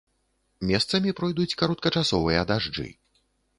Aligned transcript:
Месцамі 0.69 1.13
пройдуць 1.19 1.55
кароткачасовыя 1.63 2.49
дажджы. 2.53 2.91